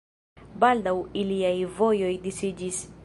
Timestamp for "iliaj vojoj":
1.25-2.11